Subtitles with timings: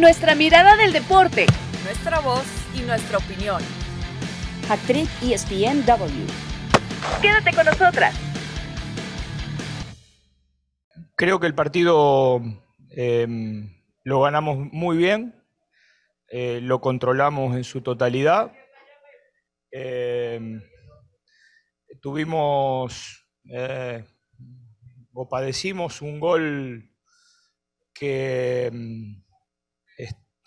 [0.00, 1.44] Nuestra mirada del deporte.
[1.84, 3.62] Nuestra voz y nuestra opinión.
[4.70, 6.26] Actriz ESPNW.
[7.20, 8.18] Quédate con nosotras.
[11.16, 12.40] Creo que el partido
[12.96, 13.26] eh,
[14.02, 15.34] lo ganamos muy bien,
[16.28, 18.54] eh, lo controlamos en su totalidad.
[19.70, 20.62] Eh,
[22.00, 24.02] tuvimos eh,
[25.12, 26.90] o padecimos un gol
[27.92, 29.19] que mm,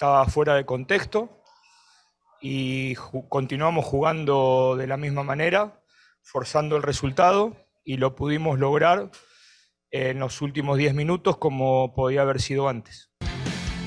[0.04, 1.30] estaba fuera de contexto
[2.42, 5.82] y ju- continuamos jugando de la misma manera,
[6.22, 9.12] forzando el resultado y lo pudimos lograr
[9.92, 13.14] en los últimos 10 minutos como podía haber sido antes.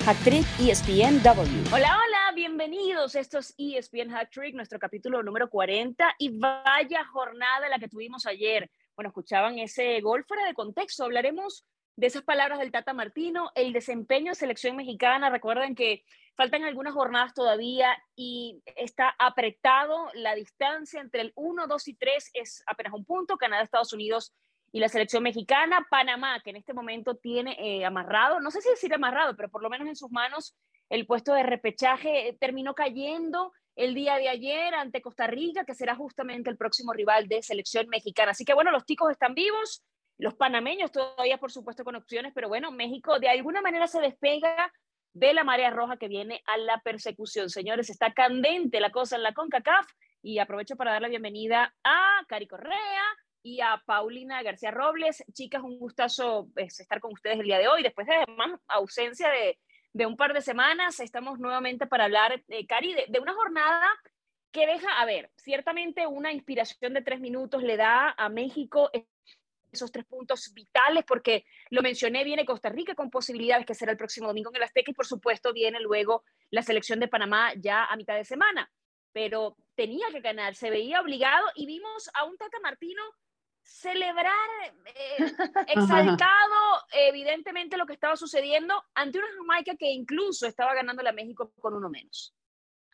[0.07, 1.75] Actriz ESPNW.
[1.75, 3.15] Hola, hola, bienvenidos.
[3.15, 6.15] Esto es ESPN Hat Trick, nuestro capítulo número 40.
[6.19, 8.71] Y vaya jornada la que tuvimos ayer.
[8.95, 11.05] Bueno, escuchaban ese gol fuera de contexto.
[11.05, 15.31] Hablaremos de esas palabras del Tata Martino, el desempeño de selección mexicana.
[15.31, 16.05] Recuerden que
[16.37, 22.31] faltan algunas jornadas todavía y está apretado la distancia entre el 1, 2 y 3
[22.35, 23.39] es apenas un punto.
[23.39, 24.35] Canadá, Estados Unidos
[24.73, 25.87] y la selección mexicana.
[25.89, 29.63] Panamá, que en este momento tiene eh, amarrado, no sé si decir amarrado, pero por
[29.63, 30.55] lo menos en sus manos
[30.91, 35.75] el puesto de repechaje eh, terminó cayendo el día de ayer ante Costa Rica, que
[35.75, 38.33] será justamente el próximo rival de selección mexicana.
[38.33, 39.83] Así que bueno, los ticos están vivos,
[40.19, 44.73] los panameños todavía por supuesto con opciones, pero bueno, México de alguna manera se despega
[45.13, 47.49] de la marea roja que viene a la persecución.
[47.49, 49.87] Señores, está candente la cosa en la CONCACAF
[50.23, 53.03] y aprovecho para dar la bienvenida a Cari Correa
[53.43, 55.25] y a Paulina García Robles.
[55.33, 59.31] Chicas, un gustazo pues, estar con ustedes el día de hoy, después de además ausencia
[59.31, 59.59] de,
[59.93, 63.87] de un par de semanas, estamos nuevamente para hablar, eh, Cari, de, de una jornada
[64.53, 68.91] que deja, a ver, ciertamente una inspiración de tres minutos le da a México
[69.73, 73.99] esos tres puntos vitales, porque lo mencioné, viene Costa Rica con posibilidades que será el
[73.99, 77.85] próximo domingo en el Azteca y por supuesto viene luego la selección de Panamá ya
[77.85, 78.71] a mitad de semana,
[79.13, 83.03] pero tenía que ganar, se veía obligado y vimos a un Tata Martino
[83.63, 84.49] celebrar
[84.85, 85.17] eh,
[85.69, 91.53] exaltado evidentemente lo que estaba sucediendo ante una Jamaica que incluso estaba ganando a México
[91.61, 92.35] con uno menos.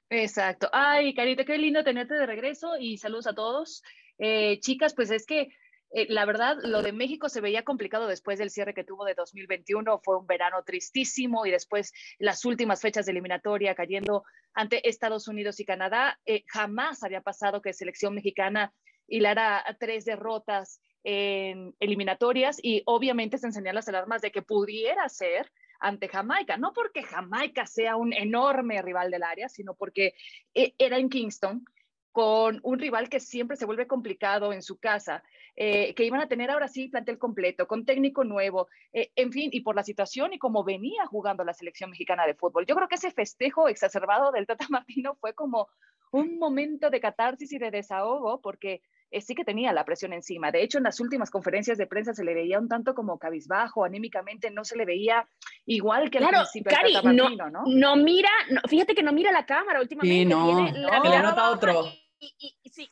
[0.08, 0.68] Exacto.
[0.72, 3.82] Ay, Carita, qué lindo tenerte de regreso y saludos a todos.
[4.18, 5.48] Eh, chicas, pues es que
[5.92, 9.14] eh, la verdad, lo de México se veía complicado después del cierre que tuvo de
[9.14, 10.00] 2021.
[10.03, 15.60] Fue un verano tristísimo y después las últimas fechas de eliminatoria cayendo ante Estados Unidos
[15.60, 16.19] y Canadá.
[16.25, 18.72] Eh, jamás había pasado que selección mexicana
[19.06, 25.50] hilara tres derrotas en eliminatorias y obviamente se encendían las alarmas de que pudiera ser
[25.80, 30.14] ante Jamaica, no porque Jamaica sea un enorme rival del área, sino porque
[30.54, 31.64] eh, era en Kingston
[32.12, 35.22] con un rival que siempre se vuelve complicado en su casa,
[35.56, 39.48] eh, que iban a tener ahora sí plantel completo, con técnico nuevo, eh, en fin,
[39.52, 42.66] y por la situación y como venía jugando la selección mexicana de fútbol.
[42.66, 45.68] Yo creo que ese festejo exacerbado del Tata Martino fue como
[46.12, 50.50] un momento de catarsis y de desahogo, porque eh, sí que tenía la presión encima.
[50.50, 53.84] De hecho, en las últimas conferencias de prensa se le veía un tanto como cabizbajo,
[53.84, 55.28] anímicamente no se le veía
[55.66, 57.62] igual que claro, al principio Cari, Tata Martino, ¿no?
[57.64, 57.64] ¿no?
[57.66, 60.14] No mira, no, fíjate que no mira la cámara últimamente.
[60.14, 61.84] Sí, no, tiene la no, nota otro.
[62.18, 62.90] Y, y, y sí,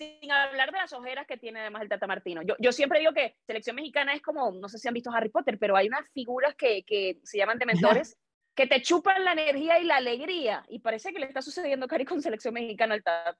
[0.00, 2.42] sin hablar de las ojeras que tiene además el Tata Martino.
[2.42, 5.28] Yo, yo siempre digo que selección mexicana es como, no sé si han visto Harry
[5.28, 8.16] Potter, pero hay unas figuras que, que se llaman dementores
[8.54, 10.64] que te chupan la energía y la alegría.
[10.68, 13.36] Y parece que le está sucediendo, Cari, con selección mexicana al Tata.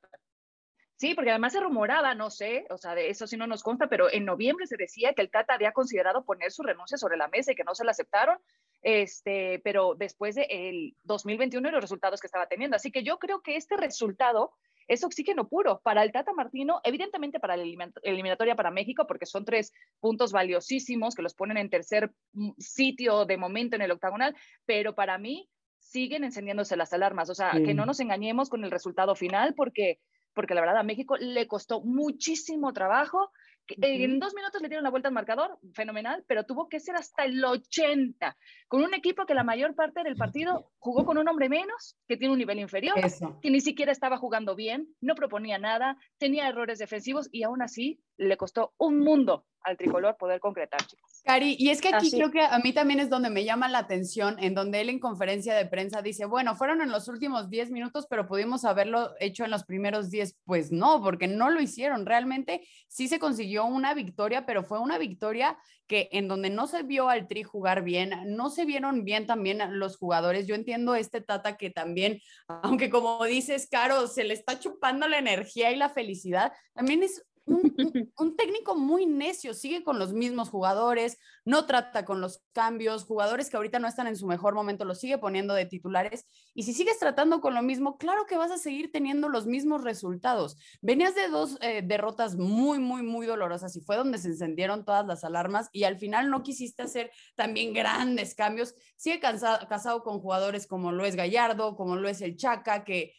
[1.01, 3.89] Sí, porque además se rumoraba, no sé, o sea, de eso sí no nos consta,
[3.89, 7.27] pero en noviembre se decía que el Tata había considerado poner su renuncia sobre la
[7.29, 8.37] mesa y que no se la aceptaron,
[8.83, 12.77] este, pero después del de 2021 y los resultados que estaba teniendo.
[12.77, 14.53] Así que yo creo que este resultado
[14.89, 17.63] es oxígeno puro para el Tata Martino, evidentemente para la
[18.03, 22.13] eliminatoria para México, porque son tres puntos valiosísimos que los ponen en tercer
[22.59, 27.53] sitio de momento en el octagonal, pero para mí siguen encendiéndose las alarmas, o sea,
[27.53, 27.63] sí.
[27.63, 29.99] que no nos engañemos con el resultado final, porque
[30.35, 33.31] porque la verdad a México le costó muchísimo trabajo.
[33.71, 34.05] Uh -huh.
[34.05, 37.25] En dos minutos le dieron la vuelta al marcador, fenomenal, pero tuvo que ser hasta
[37.25, 38.37] el 80,
[38.67, 42.17] con un equipo que la mayor parte del partido jugó con un hombre menos, que
[42.17, 43.39] tiene un nivel inferior, Eso.
[43.41, 48.01] que ni siquiera estaba jugando bien, no proponía nada, tenía errores defensivos y aún así
[48.17, 51.23] le costó un mundo al tricolor poder concretar, chicos.
[51.25, 52.17] Cari, y es que aquí Así.
[52.17, 54.99] creo que a mí también es donde me llama la atención, en donde él en
[54.99, 59.45] conferencia de prensa dice, bueno, fueron en los últimos 10 minutos, pero pudimos haberlo hecho
[59.45, 60.39] en los primeros 10.
[60.45, 62.07] Pues no, porque no lo hicieron.
[62.07, 65.59] Realmente sí se consiguió una victoria, pero fue una victoria
[65.91, 69.59] que en donde no se vio al Tri jugar bien, no se vieron bien también
[69.81, 70.47] los jugadores.
[70.47, 75.19] Yo entiendo este Tata que también, aunque como dices, Caro, se le está chupando la
[75.19, 77.27] energía y la felicidad, también es
[78.19, 83.51] un, técnico muy necio, sigue con los mismos jugadores, no trata con los cambios, jugadores
[83.51, 86.27] que ahorita no están en su mejor momento, los sigue poniendo de titulares.
[86.55, 89.83] Y si sigues tratando con lo mismo, claro que vas a seguir teniendo los mismos
[89.83, 90.57] resultados.
[90.81, 95.07] Venías de dos eh, derrotas muy, muy, muy dolorosas y fue donde se encendieron todas
[95.07, 98.75] las alarmas y al final no quisiste hacer también grandes cambios.
[98.97, 103.15] Sigue casado con jugadores como lo es Gallardo, como lo es el Chaca, que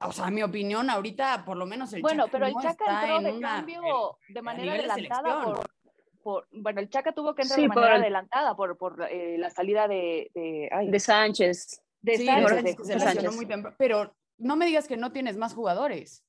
[0.00, 2.32] o sea, mi opinión, ahorita por lo menos el bueno, Chaca.
[2.32, 5.70] Pero el Chaca entró de cambio de manera adelantada por,
[6.22, 9.88] por, Bueno, el Chaca tuvo que entrar de manera adelantada por, por eh, la salida
[9.88, 10.30] de.
[10.34, 11.82] De, de Sánchez.
[12.00, 12.76] De Sánchez.
[12.82, 13.34] se Sánchez.
[13.34, 13.46] Muy
[13.78, 16.22] pero no me digas que no tienes más jugadores.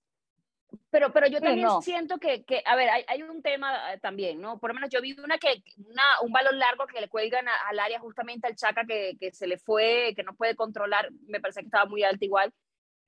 [0.90, 4.42] Pero, pero yo también siento que, que, a ver, hay, hay, un tema eh, también,
[4.42, 4.60] ¿no?
[4.60, 7.80] Por lo menos yo vi una que, una, un balón largo que le cuelgan al
[7.80, 11.62] área justamente al Chaca que, que se le fue, que no puede controlar, me parece
[11.62, 12.54] que estaba muy alto igual,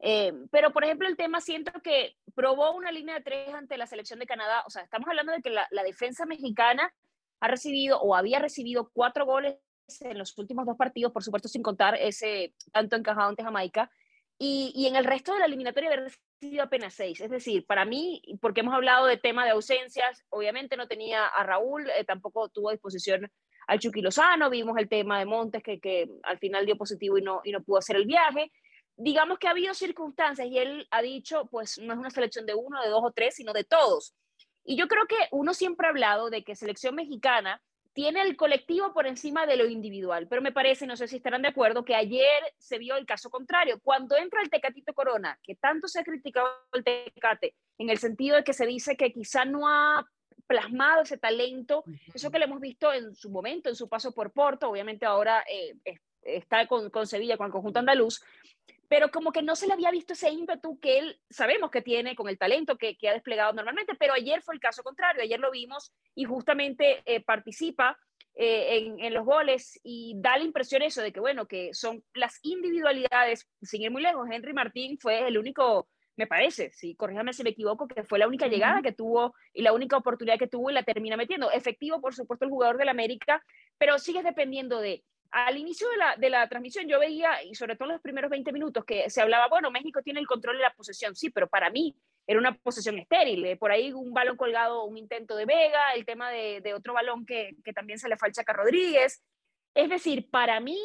[0.02, 3.86] eh, pero, por ejemplo, el tema siento que probó una línea de tres ante la
[3.86, 4.64] selección de Canadá.
[4.66, 6.94] O sea, estamos hablando de que la, defensa mexicana
[7.42, 9.58] ha recibido o había recibido cuatro goles
[10.02, 13.92] en los últimos dos partidos, por supuesto, sin contar ese tanto encajado ante Jamaica.
[14.38, 17.20] Y, y en el resto de la eliminatoria había recibido apenas seis.
[17.20, 21.44] Es decir, para mí, porque hemos hablado de tema de ausencias, obviamente no tenía a
[21.44, 23.30] Raúl, eh, tampoco tuvo a disposición
[23.68, 27.22] al Chucky Lozano, vimos el tema de Montes que, que al final dio positivo y
[27.22, 28.52] no, y no pudo hacer el viaje
[29.00, 32.54] digamos que ha habido circunstancias y él ha dicho, pues no es una selección de
[32.54, 34.14] uno, de dos o tres, sino de todos.
[34.66, 37.62] Y yo creo que uno siempre ha hablado de que selección mexicana
[37.94, 41.42] tiene el colectivo por encima de lo individual, pero me parece, no sé si estarán
[41.42, 43.80] de acuerdo, que ayer se vio el caso contrario.
[43.82, 48.36] Cuando entra el Tecatito Corona, que tanto se ha criticado el Tecate, en el sentido
[48.36, 50.06] de que se dice que quizá no ha
[50.46, 54.32] plasmado ese talento, eso que le hemos visto en su momento, en su paso por
[54.32, 55.76] Porto, obviamente ahora eh,
[56.22, 58.22] está con, con Sevilla, con el conjunto andaluz,
[58.90, 62.16] pero como que no se le había visto ese ímpetu que él sabemos que tiene
[62.16, 65.40] con el talento que, que ha desplegado normalmente, pero ayer fue el caso contrario, ayer
[65.40, 67.98] lo vimos y justamente eh, participa
[68.36, 72.04] eh, en, en, los goles y da la impresión eso de que, bueno, que son
[72.16, 77.34] las individualidades, sin ir muy lejos, Henry Martín fue el único, me parece, sí, corríjame
[77.34, 80.48] si me equivoco, que fue la única llegada que tuvo y la única oportunidad que
[80.48, 81.52] tuvo y la termina metiendo.
[81.52, 83.44] Efectivo, por supuesto, el jugador del América,
[83.78, 87.76] pero sigue dependiendo de al inicio de la, de la, transmisión yo veía, y sobre
[87.76, 90.64] todo en los primeros 20 minutos, que se hablaba, bueno, México tiene el control de
[90.64, 91.96] la posesión, sí, pero para mí
[92.26, 93.46] era una posesión estéril.
[93.46, 96.94] Eh, por ahí un balón colgado, un intento de Vega, el tema de, de otro
[96.94, 99.24] balón que, que, también se le fue al Chaca Rodríguez.
[99.74, 100.80] Es decir, para mí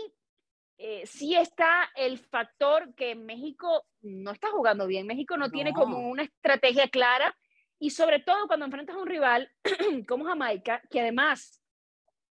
[0.78, 5.06] eh, sí está el factor que México no está jugando bien.
[5.06, 7.36] México no, no, tiene como una estrategia clara
[7.78, 9.50] y sobre todo cuando enfrentas a un rival
[10.08, 11.62] como Jamaica, que además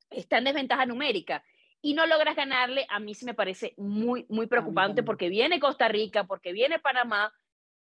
[0.09, 1.43] está en desventaja numérica
[1.87, 5.87] y no logras ganarle, a mí sí me parece muy, muy preocupante porque viene Costa
[5.87, 7.33] Rica, porque viene Panamá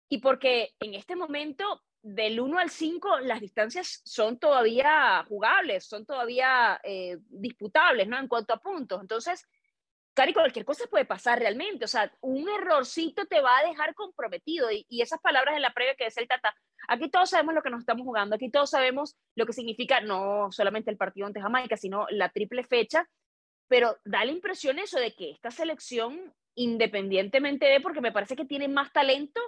[0.09, 6.07] y porque en este momento del 1 al 5 las distancias son todavía jugables, son
[6.07, 8.17] todavía eh, disputables, ¿no?
[8.17, 8.99] En cuanto a puntos.
[9.01, 9.47] Entonces,
[10.15, 11.85] Cari, cualquier cosa puede pasar realmente.
[11.85, 14.71] O sea, un errorcito te va a dejar comprometido.
[14.71, 16.55] Y, y, esas palabras en la previa que decía el Tata,
[16.87, 20.51] aquí todos sabemos lo que nos estamos jugando, aquí todos sabemos lo que significa no
[20.51, 23.07] solamente el partido ante Jamaica, sino la triple fecha
[23.71, 28.43] pero da la impresión eso de que esta selección, independientemente de, porque me parece que
[28.43, 29.39] tiene más talento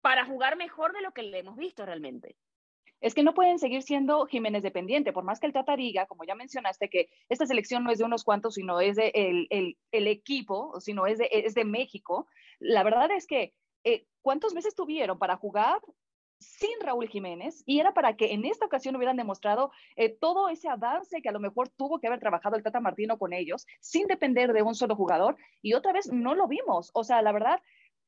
[0.00, 2.34] para jugar mejor de lo que le hemos visto realmente.
[3.00, 5.76] Es que no pueden seguir siendo Jiménez dependiente, por más que el Tata
[6.08, 9.46] como ya mencionaste, que esta selección no es de unos cuantos, sino es de el,
[9.50, 12.26] el, el equipo, sino es de, es de México.
[12.58, 15.80] La verdad es que, eh, ¿cuántos meses tuvieron para jugar
[16.40, 20.68] sin Raúl Jiménez y era para que en esta ocasión hubieran demostrado eh, todo ese
[20.68, 24.06] avance que a lo mejor tuvo que haber trabajado el Tata Martino con ellos sin
[24.06, 26.90] depender de un solo jugador y otra vez no lo vimos.
[26.94, 27.60] O sea, la verdad,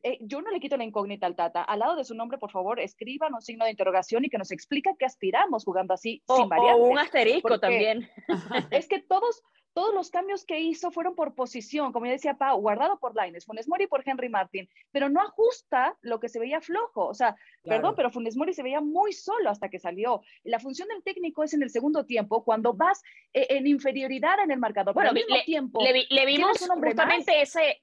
[0.03, 1.63] eh, yo no le quito la incógnita al Tata.
[1.63, 4.51] Al lado de su nombre, por favor, escriban un signo de interrogación y que nos
[4.51, 6.85] explica qué aspiramos jugando así sin variantes.
[6.85, 8.09] O un asterisco también.
[8.71, 9.43] Es que todos,
[9.75, 13.47] todos los cambios que hizo fueron por posición, como ya decía Pau, guardado por Laines,
[13.47, 17.07] Funes Mori por Henry Martin, pero no ajusta lo que se veía flojo.
[17.07, 20.23] O sea, perdón, pero Funes Mori se veía muy solo hasta que salió.
[20.45, 23.03] La función del técnico es en el segundo tiempo, cuando vas
[23.33, 24.95] eh, en inferioridad en el marcador.
[24.95, 25.83] Bueno, al mismo le, tiempo.
[25.83, 27.83] Le, le vimos justamente ese.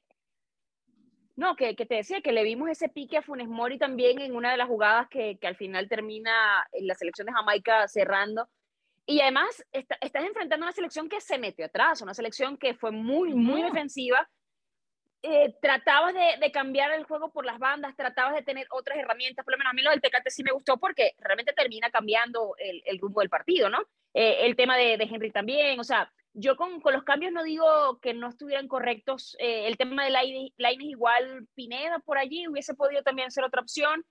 [1.36, 4.36] No, que, que, te decía que le vimos ese pique a Funes Mori también en
[4.36, 8.50] una de las jugadas que, que al final termina en la selección de Jamaica cerrando
[9.10, 13.34] y además estás enfrentando una selección que se metió atrás, una selección que fue muy,
[13.34, 14.30] muy defensiva.
[15.24, 19.44] Eh, tratabas de, de, cambiar el juego por las bandas, tratabas de tener otras herramientas,
[19.44, 22.54] por lo menos a mí lo del Tecate sí me gustó porque realmente termina cambiando
[22.60, 23.80] el, el rumbo del partido, ¿no?
[24.14, 27.44] Eh, el tema de, de, Henry también, o sea, yo con, con, los cambios no
[27.44, 32.76] digo que no estuvieran correctos, eh, el tema de Laines igual, Pineda por allí hubiese
[32.76, 34.06] podido también ser otra opción,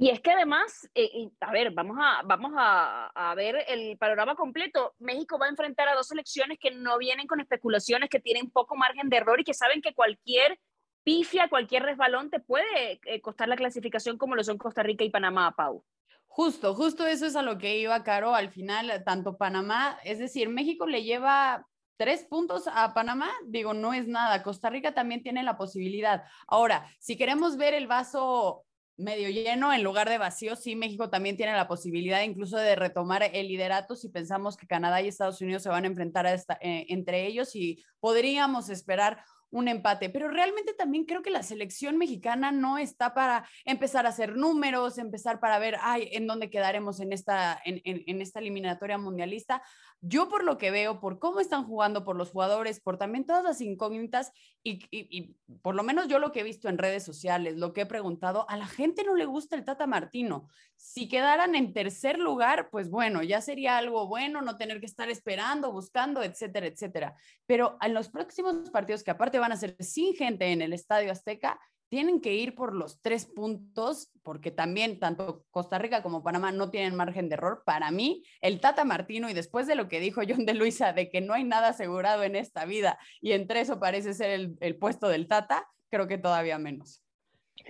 [0.00, 4.94] Y es que además, eh, a ver, vamos, a, vamos a, ver el panorama completo.
[5.00, 8.76] México va a enfrentar a dos selecciones que no vienen con especulaciones, que tienen poco
[8.76, 10.60] margen de error y que saben que cualquier
[11.02, 15.10] pifia, cualquier resbalón te puede eh, costar la clasificación como lo son Costa Rica y
[15.10, 15.84] Panamá, Pau.
[16.26, 18.36] Justo, justo eso es a lo que iba, Caro.
[18.36, 23.92] Al final, tanto Panamá, es decir, México le lleva tres puntos a Panamá, digo, no
[23.92, 24.44] es nada.
[24.44, 26.22] Costa Rica también tiene la posibilidad.
[26.46, 28.64] Ahora, si queremos ver el vaso
[28.98, 33.22] medio lleno en lugar de vacío, sí, México también tiene la posibilidad incluso de retomar
[33.32, 37.26] el liderato si pensamos que Canadá y Estados Unidos se van a enfrentar eh, entre
[37.26, 42.78] ellos y podríamos esperar un empate, pero realmente también creo que la selección mexicana no
[42.78, 47.58] está para empezar a hacer números, empezar para ver, ay, en dónde quedaremos en esta,
[47.64, 49.62] en, en, esta eliminatoria mundialista.
[50.00, 53.42] Yo por lo que veo, por cómo están jugando, por los jugadores, por también todas
[53.42, 57.56] las incógnitas y, y, por lo menos yo lo que he visto en redes sociales,
[57.56, 60.48] lo que he preguntado, a la gente no le gusta el Tata Martino.
[60.76, 65.10] Si quedaran en tercer lugar, pues bueno, ya sería algo bueno no tener que estar
[65.10, 67.16] esperando, buscando, etcétera, etcétera.
[67.46, 71.12] Pero en los próximos partidos que aparte van a ser sin gente en el Estadio
[71.12, 76.52] Azteca, tienen que ir por los tres puntos, porque también tanto Costa Rica como Panamá
[76.52, 77.62] no tienen margen de error.
[77.64, 81.08] Para mí, el Tata Martino, y después de lo que dijo John de Luisa, de
[81.08, 84.76] que no hay nada asegurado en esta vida, y entre eso parece ser el, el
[84.76, 87.02] puesto del Tata, creo que todavía menos.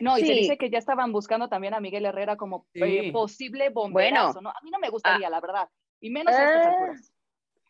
[0.01, 3.71] No, y se dice que ya estaban buscando también a Miguel Herrera como eh, posible
[3.71, 4.51] bomberazo, ¿no?
[4.51, 5.31] A mí no me gustaría, ah.
[5.31, 5.69] la verdad,
[6.01, 7.13] y menos a estas eh, alturas.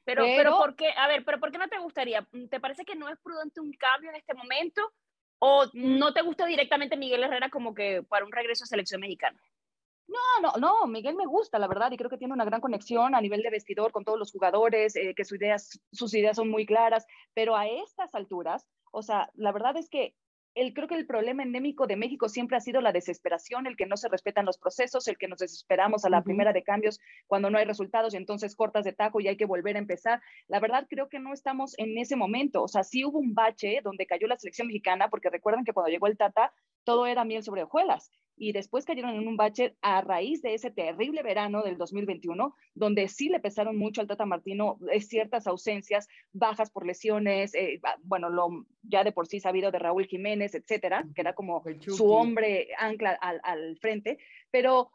[0.09, 0.88] Pero, pero, pero, ¿por qué?
[0.97, 2.27] A ver, pero ¿por qué no te gustaría?
[2.49, 4.81] ¿Te parece que no es prudente un cambio en este momento?
[5.38, 9.38] ¿O no te gusta directamente Miguel Herrera como que para un regreso a selección mexicana?
[10.07, 13.15] No, no, no, Miguel me gusta, la verdad, y creo que tiene una gran conexión
[13.15, 16.49] a nivel de vestidor con todos los jugadores, eh, que sus ideas, sus ideas son
[16.49, 20.15] muy claras, pero a estas alturas, o sea, la verdad es que
[20.61, 23.87] el, creo que el problema endémico de México siempre ha sido la desesperación, el que
[23.87, 27.50] no se respetan los procesos, el que nos desesperamos a la primera de cambios cuando
[27.50, 30.21] no hay resultados y entonces cortas de taco y hay que volver a empezar.
[30.49, 32.62] La verdad creo que no estamos en ese momento.
[32.62, 35.91] O sea, sí hubo un bache donde cayó la selección mexicana, porque recuerden que cuando
[35.91, 36.53] llegó el Tata,
[36.85, 40.71] todo era miel sobre hojuelas y después cayeron en un bache a raíz de ese
[40.71, 46.09] terrible verano del 2021, donde sí le pesaron mucho al Tata Martino eh, ciertas ausencias,
[46.33, 51.04] bajas por lesiones, eh, bueno, lo ya de por sí sabido de Raúl Jiménez, etcétera,
[51.14, 54.18] que era como su hombre ancla al, al frente,
[54.50, 54.90] pero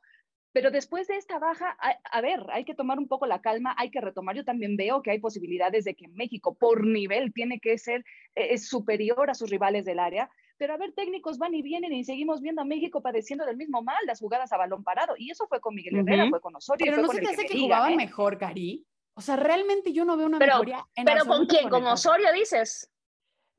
[0.54, 3.76] pero después de esta baja, a, a, ver, hay que tomar un poco la calma,
[3.76, 4.36] hay que retomar.
[4.36, 8.56] Yo también veo que hay posibilidades de que México, por nivel, tiene que ser eh,
[8.60, 10.30] superior a sus rivales del área.
[10.64, 13.84] Pero a ver, técnicos van y vienen y seguimos viendo a México padeciendo del mismo
[13.84, 15.14] mal, las jugadas a balón parado.
[15.18, 16.86] Y eso fue con Miguel Herrera, fue con Osorio.
[16.86, 17.98] Pero no se te hace que, jugaban ¿eh?
[17.98, 18.88] mejor, Cari.
[19.14, 20.86] O sea, realmente yo no veo una pero, mejoría.
[20.96, 21.68] En pero ¿con quién?
[21.68, 22.90] ¿Con Osorio dices?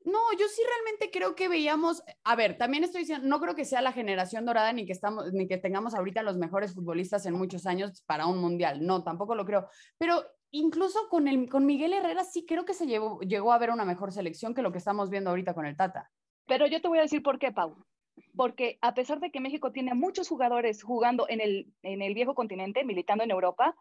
[0.03, 3.65] No, yo sí realmente creo que veíamos, a ver, también estoy diciendo, no creo que
[3.65, 7.35] sea la generación dorada ni que estamos, ni que tengamos ahorita los mejores futbolistas en
[7.35, 8.83] muchos años para un mundial.
[8.83, 9.67] No, tampoco lo creo.
[9.99, 13.69] Pero incluso con el, con Miguel Herrera sí creo que se llevó, llegó a ver
[13.69, 16.11] una mejor selección que lo que estamos viendo ahorita con el Tata.
[16.47, 17.75] Pero yo te voy a decir por qué, Pau.
[18.35, 22.35] Porque a pesar de que México tiene muchos jugadores jugando en el, en el viejo
[22.35, 23.75] continente, militando en Europa,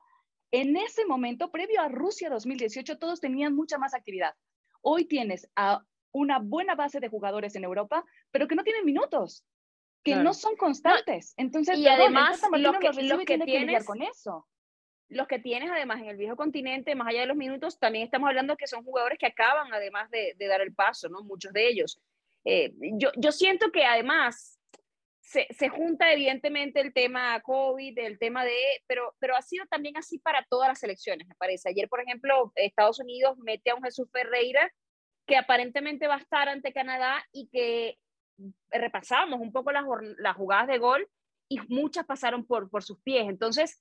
[0.50, 4.35] en ese momento, previo a Rusia 2018, todos tenían mucha más actividad.
[4.83, 9.44] Hoy tienes a una buena base de jugadores en Europa, pero que no tienen minutos,
[10.04, 10.25] que claro.
[10.25, 11.35] no son constantes.
[11.37, 14.47] Entonces, y además, los que, los que tienes, que con eso.
[15.09, 18.28] Los que tienes, además, en el viejo continente, más allá de los minutos, también estamos
[18.28, 21.23] hablando que son jugadores que acaban, además de, de dar el paso, ¿no?
[21.25, 22.00] Muchos de ellos.
[22.44, 24.58] Eh, yo, yo siento que además
[25.20, 28.54] se, se, junta evidentemente el tema COVID, el tema de,
[28.86, 31.70] pero, pero ha sido también así para todas las elecciones, me parece.
[31.70, 34.70] Ayer, por ejemplo, Estados Unidos mete a un Jesús Ferreira
[35.26, 37.98] que aparentemente va a estar ante Canadá y que
[38.70, 39.84] repasamos un poco las,
[40.18, 41.08] las jugadas de gol
[41.48, 43.26] y muchas pasaron por, por sus pies.
[43.28, 43.80] Entonces,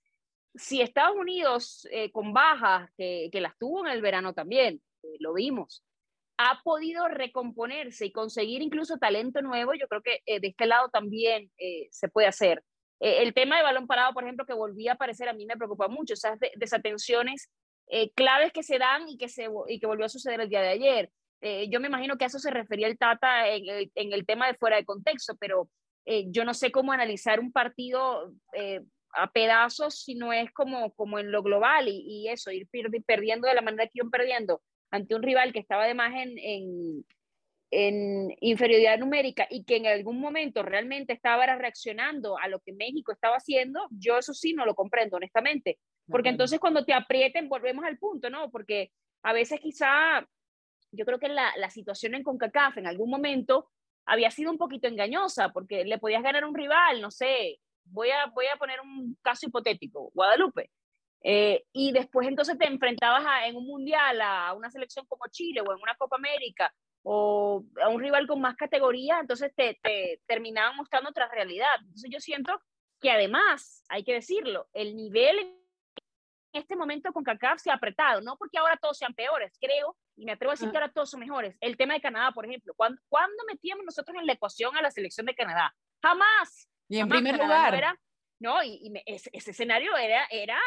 [0.56, 5.18] si Estados Unidos eh, con bajas, que, que, las tuvo en el verano también, eh,
[5.20, 5.84] lo vimos,
[6.38, 10.90] ha podido recomponerse y conseguir incluso talento nuevo, yo creo que eh, de este lado
[10.90, 12.64] también eh, se puede hacer.
[13.00, 15.58] Eh, el tema de balón parado, por ejemplo, que volvía a aparecer, a mí me
[15.58, 17.50] preocupa mucho, esas de, desatenciones
[18.16, 20.70] claves que se dan y que, se, y que volvió a suceder el día de
[20.70, 21.12] ayer.
[21.70, 24.48] yo me imagino que a eso se refería el Tata en el, en el tema
[24.48, 25.70] de fuera de contexto, pero
[26.06, 28.34] yo no sé cómo analizar un partido
[29.14, 32.68] a pedazos si no es como, como en lo global y, y eso, ir
[33.06, 34.62] perdiendo de la manera que iban perdiendo
[34.94, 37.06] ante un rival que estaba además en, en,
[37.72, 43.12] en, inferioridad numérica y que en algún momento realmente estaba reaccionando a lo que México
[43.12, 45.80] estaba haciendo, yo eso sí no lo comprendo, honestamente.
[46.08, 48.52] Porque entonces cuando te aprieten, volvemos al punto, ¿no?
[48.52, 48.92] Porque
[49.24, 50.28] a veces quizá,
[50.92, 53.72] yo creo que la, la situación en CONCACAF en algún momento
[54.06, 58.12] había sido un poquito engañosa, porque le podías ganar a un rival, no sé, voy
[58.12, 60.70] a, voy a poner un caso hipotético, Guadalupe.
[61.24, 65.72] Eh, y después entonces te enfrentabas en un mundial a una selección como Chile o
[65.72, 70.76] en una Copa América o a un rival con más categoría, entonces te, te terminaban
[70.76, 71.76] mostrando otra realidad.
[71.82, 72.62] Entonces yo siento
[73.02, 75.38] que además, hay que decirlo, el nivel
[76.54, 79.98] en este momento con CACAF se ha apretado, no porque ahora todos sean peores, creo,
[80.16, 81.58] y me atrevo a decir que ahora todos son mejores.
[81.60, 85.26] El tema de Canadá, por ejemplo, ¿cuándo, metíamos nosotros en la ecuación a la selección
[85.26, 85.76] de Canadá?
[86.02, 86.70] Jamás.
[86.88, 87.74] Y en primer lugar.
[87.74, 87.96] No,
[88.64, 90.60] y, ese, escenario era, era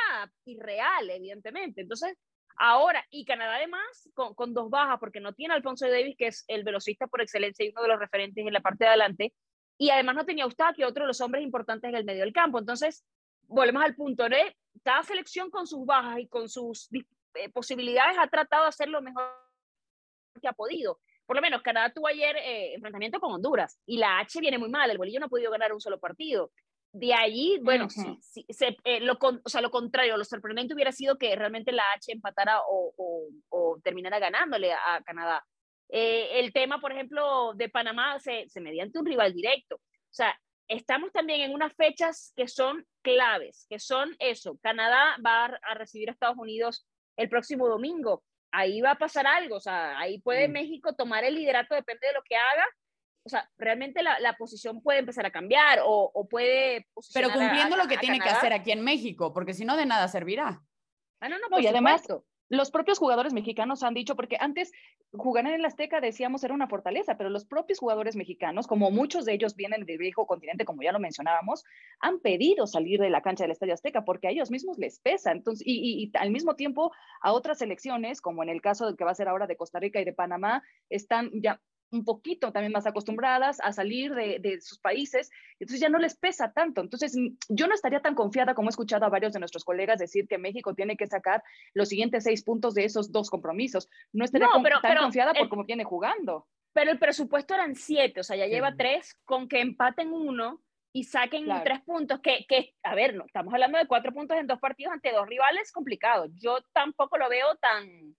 [0.45, 1.83] irreal, evidentemente.
[1.83, 2.17] Entonces,
[2.57, 6.29] ahora, y Canadá además, con, con, dos bajas, porque no tiene a Alfonso Davis, que
[6.29, 9.35] es el velocista por excelencia y uno de los referentes en la parte de adelante,
[9.79, 12.59] y además no tenía Eustaquio, otro de los hombres importantes en el medio del campo.
[12.59, 13.05] Entonces,
[13.43, 14.37] volvemos al punto, ¿no?
[14.83, 16.89] Cada selección con sus bajas y con sus
[17.35, 19.25] eh, posibilidades ha tratado de hacer lo mejor
[20.41, 21.01] que ha podido.
[21.27, 24.69] Por lo menos Canadá tuvo ayer eh, enfrentamiento con Honduras y la H viene muy
[24.69, 26.53] mal, el bolillo no ha podido ganar un solo partido.
[26.99, 31.19] De allí, bueno, sí, se, eh, lo, o sea, lo contrario, lo sorprendente hubiera sido
[31.19, 35.45] que realmente la H empatara o, o, o terminara ganándole a Canadá.
[35.91, 39.77] Eh, el tema, por ejemplo, de Panamá se, se mediante un rival directo.
[39.77, 44.59] O sea, estamos también en unas fechas que son claves, que son eso.
[44.63, 46.87] Canadá va a recibir a Estados Unidos
[47.19, 48.25] el próximo domingo.
[48.53, 50.53] Ahí va a pasar algo, o sea, ahí puede mm.
[50.53, 52.67] México tomar el liderato, depende de lo que haga.
[53.27, 56.87] O sea, realmente la, la posición puede empezar a cambiar o, o puede...
[57.13, 60.07] Pero cumpliendo lo que tiene que hacer aquí en México, porque si no, de nada
[60.07, 60.63] servirá.
[61.19, 62.07] Ah, no, no, y además,
[62.49, 64.71] los propios jugadores mexicanos han dicho, porque antes
[65.11, 69.25] jugar en el Azteca decíamos era una fortaleza, pero los propios jugadores mexicanos, como muchos
[69.25, 71.65] de ellos vienen del viejo continente, como ya lo mencionábamos,
[71.99, 75.33] han pedido salir de la cancha del Estadio Azteca porque a ellos mismos les pesa.
[75.33, 76.93] Entonces, y, y al mismo tiempo
[77.23, 79.81] a otras selecciones, como en el caso del que va a ser ahora de Costa
[79.81, 84.79] Rica y de Panamá, están ya un poquito también más acostumbradas a salir de, sus
[84.79, 86.81] países, entonces ya no les pesa tanto.
[86.81, 89.99] Entonces, mm, yo no estaría tan confiada como he escuchado a varios de nuestros colegas
[89.99, 91.43] decir que México tiene que sacar
[91.75, 93.89] los siguientes seis puntos de esos dos compromisos.
[94.13, 94.49] No estaría
[94.83, 96.47] tan confiada por cómo viene jugando.
[96.73, 100.61] Pero el presupuesto eran siete, o sea, ya lleva tres, con que empaten uno
[100.93, 104.47] y saquen tres puntos, que, que, a ver, no, estamos hablando de cuatro puntos en
[104.47, 106.27] dos partidos ante dos rivales, complicado.
[106.35, 108.15] Yo tampoco lo veo tan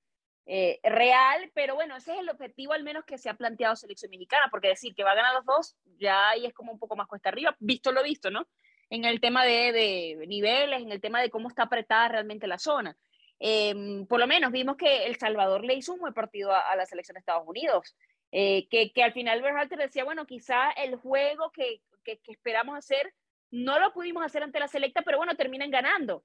[0.49, 4.09] eh, real, pero bueno, ese es el objetivo al menos que se ha planteado selección
[4.09, 6.95] mexicana, porque decir que va a ganar los dos, ya ahí es como un poco
[6.95, 8.47] más cuesta arriba, visto lo visto, ¿no?
[8.89, 12.57] En el tema de, de niveles, en el tema de cómo está apretada realmente la
[12.57, 12.97] zona.
[13.39, 16.85] Em, por lo menos vimos que El Salvador le hizo un buen partido a, la
[16.85, 17.97] selección de Estados Unidos,
[18.31, 22.77] eh, que, que, al final Berhalter decía, bueno, quizá el juego que, que, que esperamos
[22.77, 23.13] hacer
[23.51, 26.23] no lo pudimos hacer ante la selecta, pero bueno, terminan ganando.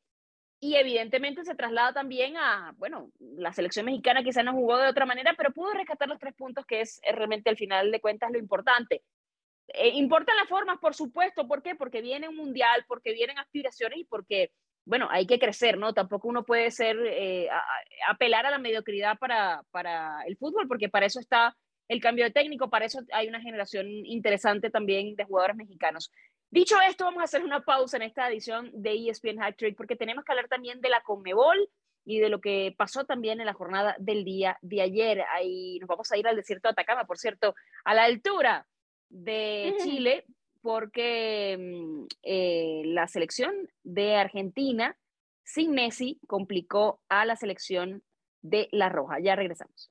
[0.64, 5.05] Y evidentemente se traslada también a, bueno, la selección mexicana quizá no jugó de otra
[5.05, 8.38] manera, pero pudo rescatar los tres puntos, que es realmente al final de cuentas lo
[8.38, 9.03] importante.
[9.66, 11.75] Eh, importan las formas, por supuesto, ¿por qué?
[11.75, 14.53] Porque viene un mundial, porque vienen aspiraciones y porque,
[14.85, 15.94] bueno, hay que crecer, ¿no?
[15.94, 17.48] Tampoco uno puede ser, eh,
[18.09, 21.57] apelar a la mediocridad para, para el fútbol, porque para eso está
[21.88, 26.12] el cambio de técnico, para eso hay una generación interesante también de jugadores mexicanos.
[26.52, 29.96] Dicho esto, vamos a hacer una pausa en esta edición de ESPN Hat Trick porque
[29.96, 31.56] tenemos que hablar también de la Conmebol
[32.04, 35.24] y de lo que pasó también en la jornada del día de ayer.
[35.34, 38.66] Ahí nos vamos a ir al desierto de Atacama, por cierto, a la altura
[39.08, 40.26] de Chile,
[40.60, 44.94] porque mm, eh, la selección de Argentina
[45.44, 48.02] sin Messi complicó a la selección
[48.42, 49.20] de La Roja.
[49.20, 49.88] Ya regresamos.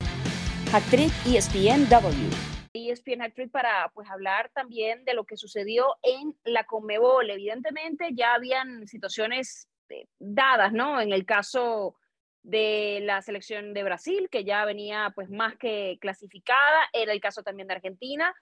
[0.91, 2.60] Trick ESPNW.
[2.73, 7.29] ESPN Hat para pues hablar también de lo que sucedió en la Conmebol.
[7.29, 11.01] Evidentemente ya habían situaciones eh, dadas, ¿no?
[11.01, 11.95] En el caso
[12.43, 17.43] de la selección de Brasil, que ya venía pues más que clasificada, era el caso
[17.43, 18.33] también de Argentina.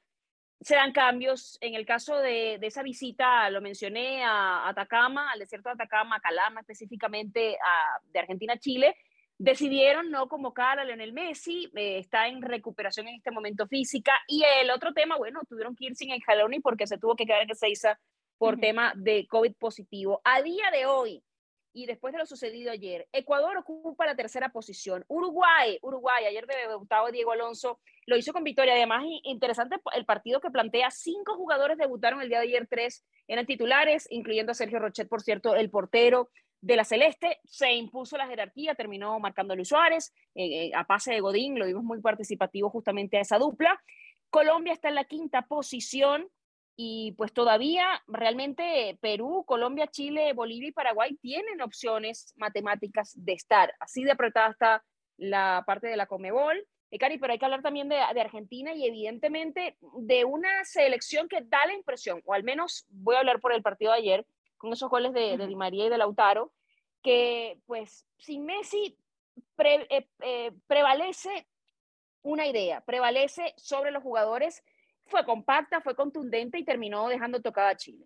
[0.62, 5.40] Se dan cambios en el caso de, de esa visita, lo mencioné, a Atacama, al
[5.40, 7.58] desierto de Atacama, a Calama específicamente,
[8.12, 8.96] de Argentina Chile,
[9.40, 14.12] decidieron no convocar a Lionel Messi, eh, está en recuperación en este momento física.
[14.28, 17.26] Y el otro tema, bueno, tuvieron que ir sin el Jaloni porque se tuvo que
[17.26, 17.98] quedar en Ezeiza
[18.38, 20.22] por tema de COVID positivo.
[20.24, 21.24] A día de hoy,
[21.74, 25.06] y después de lo sucedido ayer, Ecuador ocupa la tercera posición.
[25.08, 28.74] Uruguay, Uruguay, ayer debutado Diego Alonso, lo hizo con victoria.
[28.74, 33.46] Además, interesante el partido que plantea, cinco jugadores debutaron el día de ayer, tres eran
[33.46, 36.30] titulares, incluyendo a Sergio Rochet, por cierto, el portero
[36.62, 41.14] de la Celeste, se impuso la jerarquía, terminó marcando Luis Suárez, eh, eh, a pase
[41.14, 43.82] de Godín, lo vimos muy participativo justamente a esa dupla.
[44.30, 46.30] Colombia está en la quinta posición
[46.76, 53.74] y pues todavía realmente Perú, Colombia, Chile, Bolivia y Paraguay tienen opciones matemáticas de estar.
[53.80, 54.84] Así de apretada está
[55.18, 56.66] la parte de la Comebol.
[56.92, 61.28] eh, Cari, pero hay que hablar también de, de, Argentina y evidentemente de una selección
[61.28, 64.26] que da la impresión, o al menos voy a hablar por el partido de ayer,
[64.60, 66.52] con esos goles de, de Di María y de Lautaro,
[67.02, 68.96] que pues sin Messi
[69.58, 71.48] eh, eh, prevalece
[72.22, 74.64] una idea, prevalece sobre los jugadores,
[75.06, 78.06] fue compacta, fue contundente y terminó dejando tocada a Chile.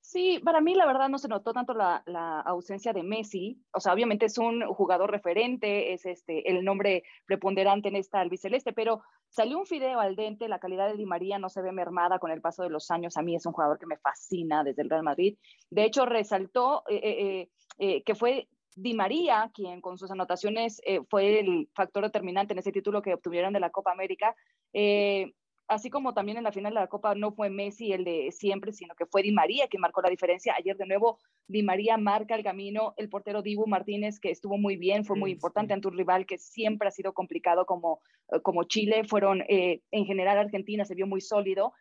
[0.00, 3.62] Sí, para mí la verdad no se notó tanto la, ausencia de Messi.
[3.72, 8.72] O sea, obviamente es un jugador referente, es este, el nombre preponderante en esta albiceleste,
[8.72, 12.18] pero salió un fideo al dente, la calidad de Di María no se ve mermada
[12.18, 13.16] con el paso de los años.
[13.16, 15.38] A mí es un jugador que me fascina desde el Real Madrid.
[15.70, 21.68] De hecho, resaltó eh, que fue Di María, quien con sus anotaciones eh, fue el
[21.74, 24.34] factor determinante en ese título que obtuvieron de la Copa América,
[24.72, 25.32] eh,
[25.70, 28.72] así como también en la final de la Copa no fue Messi el de siempre,
[28.72, 30.54] sino que fue Di María quien marcó la diferencia.
[30.58, 34.76] Ayer de nuevo Di María marca el camino, el portero Dibu Martínez que estuvo muy
[34.76, 38.00] bien, fue muy importante ante un rival que siempre ha sido complicado como,
[38.32, 41.72] eh, como Chile, fueron en general Argentina se vio muy sólido.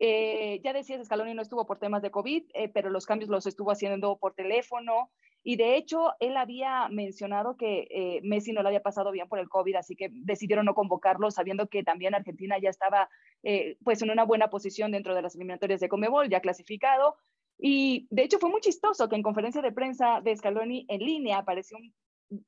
[0.00, 4.16] ya decías, Scaloni no estuvo por temas de COVID, pero los cambios los estuvo haciendo
[4.16, 5.10] por teléfono.
[5.46, 9.38] Y de hecho, él había mencionado que eh, Messi no lo había pasado bien por
[9.38, 13.10] el COVID, así que decidieron no convocarlo, sabiendo que también Argentina ya estaba
[13.42, 17.16] eh, pues en una buena posición dentro de las eliminatorias de Comebol, ya clasificado.
[17.58, 21.38] Y de hecho fue muy chistoso que en conferencia de prensa de Scaloni en línea
[21.38, 21.94] apareció un,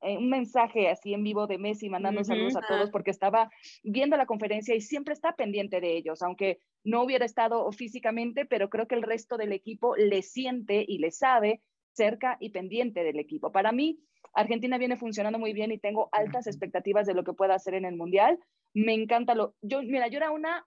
[0.01, 3.51] eh, un mensaje así en vivo de Messi mandando saludos a todos porque estaba
[3.83, 8.69] viendo la conferencia y siempre está pendiente de ellos, aunque no hubiera estado físicamente, pero
[8.69, 11.61] creo que el resto del equipo le siente y le sabe
[11.97, 13.51] cerca y pendiente del equipo.
[13.51, 13.99] Para mí,
[14.33, 17.85] Argentina viene funcionando muy bien y tengo altas expectativas de lo que pueda hacer en
[17.85, 18.39] el Mundial.
[18.73, 19.55] Me encanta lo...
[19.61, 20.65] Yo, mira, yo era una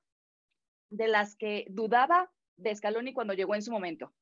[0.91, 4.13] de las que dudaba de Scaloni cuando llegó en su momento.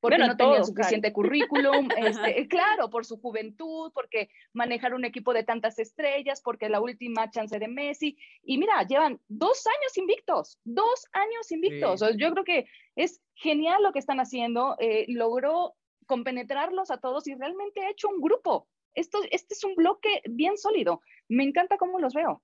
[0.00, 5.44] Porque no tenía suficiente currículum, este, claro, por su juventud, porque manejar un equipo de
[5.44, 8.16] tantas estrellas, porque la última chance de Messi.
[8.42, 12.00] Y mira, llevan dos años invictos, dos años invictos.
[12.16, 14.76] Yo creo que es genial lo que están haciendo.
[14.78, 15.74] Eh, logró
[16.10, 18.66] compenetrarlos a todos y realmente ha hecho un grupo.
[18.94, 21.02] Esto, este es un bloque bien sólido.
[21.28, 22.42] Me encanta cómo los veo.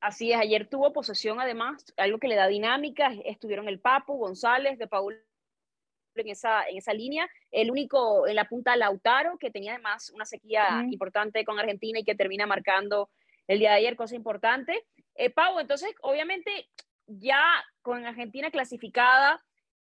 [0.00, 4.78] Así es, ayer tuvo posesión además, algo que le da dinámica, estuvieron el Papo, González,
[4.78, 5.20] de Paul
[6.14, 10.26] en esa, en esa línea, el único en la punta Lautaro, que tenía además una
[10.26, 13.10] sequía importante con Argentina y que termina marcando
[13.48, 14.86] el día de ayer, cosa importante.
[15.16, 16.68] Eh, Pau, entonces, obviamente,
[17.08, 17.42] ya
[17.82, 19.42] con Argentina clasificada,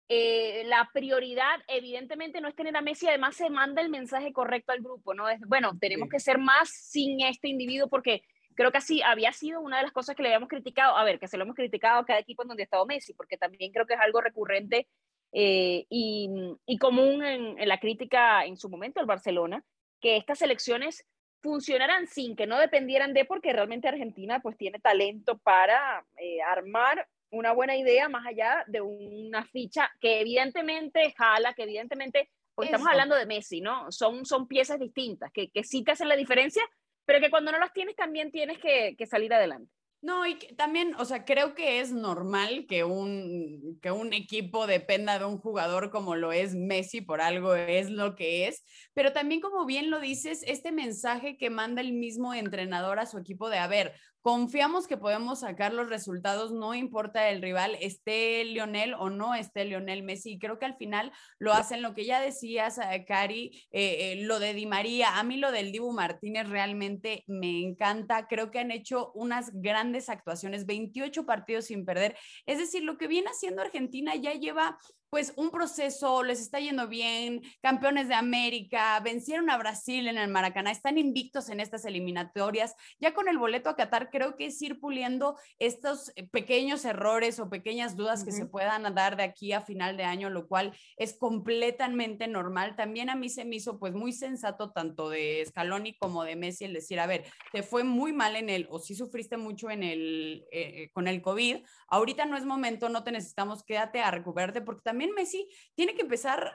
[0.08, 4.72] eh, la prioridad evidentemente no es tener a Messi, además se manda el mensaje correcto
[4.72, 5.28] al grupo, ¿no?
[5.28, 8.22] Es, bueno, tenemos que ser más sin este individuo porque
[8.54, 11.18] creo que así había sido una de las cosas que le habíamos criticado, a ver,
[11.18, 13.72] que se lo hemos criticado a cada equipo en donde ha estado Messi, porque también
[13.72, 14.88] creo que es algo recurrente
[15.32, 16.30] eh, y,
[16.66, 19.64] y, común en, en, la crítica en su momento al Barcelona,
[20.00, 21.04] que estas elecciones
[21.42, 27.06] funcionaran sin que no dependieran de, porque realmente Argentina pues tiene talento para eh, armar
[27.30, 32.30] una buena idea más allá de una ficha que evidentemente jala, que evidentemente,
[32.62, 33.90] estamos hablando de Messi, ¿no?
[33.90, 36.62] Son, son piezas distintas, que, que sí te hacen la diferencia,
[37.04, 39.70] pero que cuando no las tienes también tienes que, que salir adelante.
[40.02, 45.18] No, y también, o sea, creo que es normal que un, que un equipo dependa
[45.18, 48.62] de un jugador como lo es Messi, por algo es lo que es,
[48.94, 53.18] pero también como bien lo dices, este mensaje que manda el mismo entrenador a su
[53.18, 53.94] equipo de, a ver,
[54.26, 59.64] confiamos que podemos sacar los resultados, no importa el rival, esté Lionel o no esté
[59.64, 60.32] Lionel Messi.
[60.32, 64.24] Y creo que al final lo hacen lo que ya decías, eh, Cari, eh, eh,
[64.24, 65.20] lo de Di María.
[65.20, 68.26] A mí lo del Dibu Martínez realmente me encanta.
[68.26, 72.16] Creo que han hecho unas grandes actuaciones, 28 partidos sin perder.
[72.46, 74.76] Es decir, lo que viene haciendo Argentina ya lleva
[75.16, 80.28] pues un proceso, les está yendo bien, campeones de América, vencieron a Brasil en el
[80.28, 82.74] Maracaná, están invictos en estas eliminatorias.
[83.00, 87.40] Ya con el boleto a Qatar creo que es ir puliendo estos eh, pequeños errores
[87.40, 90.74] o pequeñas dudas que se puedan dar de aquí a final de año, lo cual
[90.98, 92.76] es completamente normal.
[92.76, 96.66] También a mí se me hizo pues muy sensato tanto de Scaloni como de Messi
[96.66, 99.82] el decir, a ver, te fue muy mal en el, o sí sufriste mucho en
[99.82, 104.10] el, eh, eh, con el COVID, ahorita no es momento, no te necesitamos, quédate a
[104.10, 106.52] recuperarte porque también también Messi tiene que empezar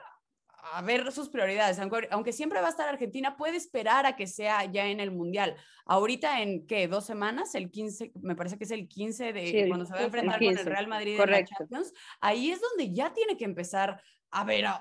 [0.74, 1.78] a ver sus prioridades.
[2.10, 5.56] Aunque, siempre va a estar Argentina, puede esperar a que sea ya en el Mundial.
[5.86, 6.86] Ahorita en, ¿qué?
[6.86, 10.04] Dos semanas, el 15, me parece que es el 15 de cuando se va a
[10.04, 11.92] enfrentar con el Real Madrid en la Champions.
[12.20, 14.00] Ahí es donde ya tiene que empezar
[14.34, 14.80] a ver, a,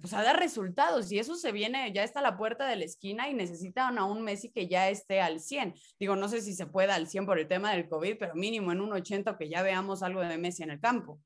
[0.00, 2.84] pues a dar resultados y eso se viene, ya está a la puerta de la
[2.84, 5.74] esquina y necesitan a un Messi que ya esté al 100.
[5.98, 8.70] Digo, no sé si se pueda al 100 por el tema del COVID, pero mínimo
[8.70, 11.18] en un 80 que ya veamos algo de Messi en el campo.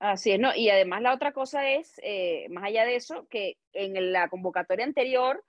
[0.00, 0.54] Así es, ¿no?
[0.54, 4.84] Y además la otra cosa es, eh, más allá de eso, que en la convocatoria
[4.84, 5.44] anterior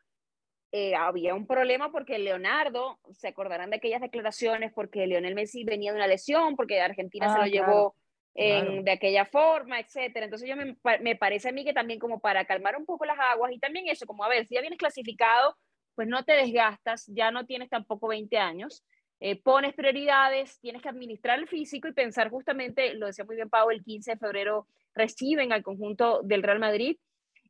[0.71, 5.91] eh, había un problema porque Leonardo, se acordarán de aquellas declaraciones porque Lionel Messi venía
[5.91, 7.95] de una lesión, porque Argentina se Ah, lo claro, llevó
[8.35, 8.83] en- claro.
[8.85, 10.25] de aquella forma, etcétera.
[10.25, 13.19] Entonces yo me, me parece a mí que también como para calmar un poco las
[13.19, 15.55] aguas y también eso, como a ver, si ya vienes clasificado,
[15.95, 18.83] pues no te desgastas, ya no tienes tampoco 20 años,
[19.19, 23.49] eh, pones prioridades, tienes que administrar el físico y pensar justamente, lo decía muy bien
[23.49, 26.97] Pau, el 15 de febrero reciben al conjunto del Real Madrid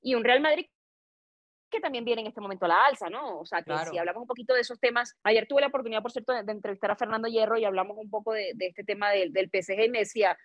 [0.01, 0.65] y un Real Madrid
[1.69, 3.39] que también viene en este momento a la alza, ¿no?
[3.41, 3.91] O sea, que Claro.
[3.91, 6.51] si hablamos un poquito de esos temas, ayer tuve la oportunidad, por cierto, de, de
[6.51, 9.85] entrevistar a Fernando Hierro y hablamos un poco de, de este tema del, del PSG
[9.85, 10.35] y me decía,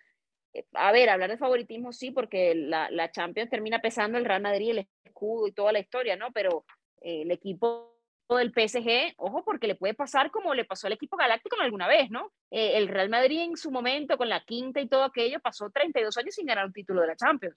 [0.53, 4.43] eh, a ver, hablar de favoritismo sí, porque la, la Champions termina pesando el Real
[4.43, 6.31] Madrid, el escudo y toda la historia, ¿no?
[6.31, 6.63] Pero
[7.01, 7.94] eh, el equipo
[8.29, 12.09] del PSG, ojo, porque le puede pasar como le pasó al equipo galáctico alguna vez,
[12.09, 12.33] ¿no?
[12.49, 16.17] Eh, el Real Madrid en su momento, con la quinta y todo aquello, pasó 32
[16.17, 17.55] años sin ganar un título de la Champions.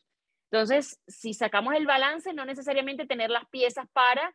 [0.50, 4.34] Entonces, si sacamos el balance, no necesariamente tener las piezas para,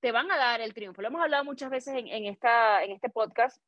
[0.00, 1.02] te van a dar el triunfo.
[1.02, 3.62] Lo hemos hablado muchas veces en, en esta, en este podcast,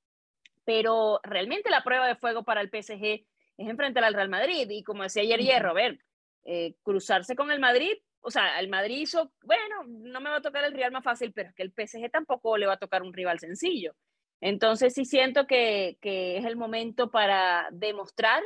[0.64, 3.24] pero realmente la prueba de fuego para el PSG
[3.57, 4.68] es enfrentar al Real Madrid.
[4.68, 6.00] Y como decía ayer Hierro, a ver,
[6.44, 10.42] eh, cruzarse con el Madrid, o sea, el Madrid hizo, bueno, no me va a
[10.42, 13.02] tocar el rival más fácil, pero es que el PSG tampoco le va a tocar
[13.02, 13.94] un rival sencillo.
[14.40, 18.42] Entonces sí siento que, que es el momento para demostrar.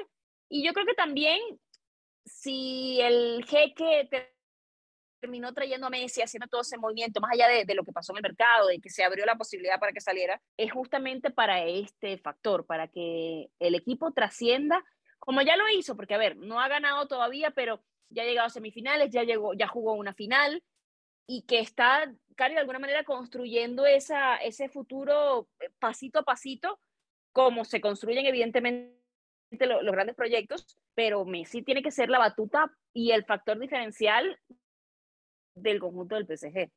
[0.48, 1.40] Y yo creo que también
[2.24, 4.34] si el jeque te-
[5.20, 8.12] terminó trayendo a Messi, haciendo todo ese movimiento, más allá de, de lo que pasó
[8.12, 11.64] en el mercado, de que se abrió la posibilidad para que saliera, es justamente para
[11.64, 14.84] este factor, para que el equipo trascienda,
[15.18, 18.47] como ya lo hizo, porque a ver, no ha ganado todavía, pero ya ha llegado
[18.47, 20.62] a semifinales, ya, llegó, ya jugó una final,
[21.27, 26.81] y que está, Cari, de alguna manera construyendo esa, ese futuro eh, pasito a pasito,
[27.33, 28.97] como se construyen evidentemente
[29.61, 34.38] lo- los grandes proyectos, pero Messi tiene que ser la batuta y el factor diferencial
[35.55, 36.71] del conjunto del PSG.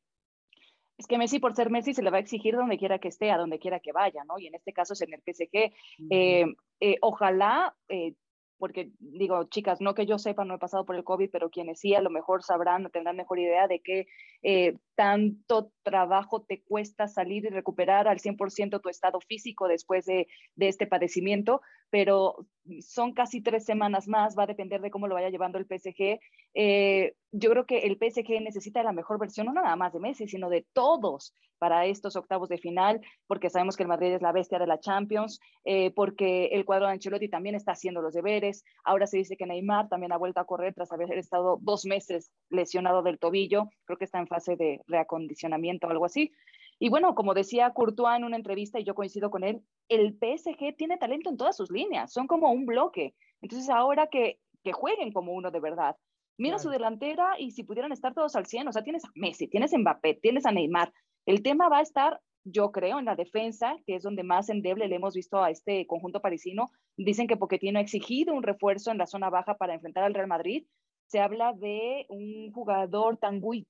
[0.98, 3.30] Es que Messi, por ser Messi, se le va a exigir donde quiera que esté,
[3.30, 4.38] a donde quiera que vaya, ¿no?
[4.38, 5.72] Y en este caso es en el PSG.
[6.10, 6.44] Eh,
[6.80, 8.14] eh, ojalá, eh,
[8.62, 11.80] porque digo, chicas, no que yo sepa, no he pasado por el COVID, pero quienes
[11.80, 14.06] sí a lo mejor sabrán o tendrán mejor idea de qué
[14.44, 20.28] eh, tanto trabajo te cuesta salir y recuperar al 100% tu estado físico después de,
[20.54, 22.46] de este padecimiento, pero
[22.80, 26.20] son casi tres semanas más, va a depender de cómo lo vaya llevando el PSG.
[26.54, 30.28] Eh, yo creo que el PSG necesita la mejor versión, no nada más de Messi,
[30.28, 34.32] sino de todos para estos octavos de final, porque sabemos que el Madrid es la
[34.32, 38.51] bestia de la Champions, eh, porque el cuadro de Ancelotti también está haciendo los deberes.
[38.84, 42.30] Ahora se dice que Neymar también ha vuelto a correr tras haber estado dos meses
[42.50, 43.68] lesionado del tobillo.
[43.84, 46.32] Creo que está en fase de reacondicionamiento o algo así.
[46.78, 50.76] Y bueno, como decía Courtois en una entrevista, y yo coincido con él, el PSG
[50.76, 53.14] tiene talento en todas sus líneas, son como un bloque.
[53.40, 55.96] Entonces, ahora que, que jueguen como uno de verdad.
[56.38, 56.62] Mira Claro.
[56.62, 59.72] su delantera y si pudieran estar todos al 100, o sea, tienes a Messi, tienes
[59.74, 60.92] a Mbappé, tienes a Neymar.
[61.26, 64.88] El tema va a estar, yo creo, en la defensa, que es donde más endeble
[64.88, 66.70] le hemos visto a este conjunto parisino.
[66.96, 70.26] Dicen que Pochettino ha exigido un refuerzo en la zona baja para enfrentar al Real
[70.26, 70.66] Madrid.
[71.06, 73.66] Se habla de un jugador Tanguy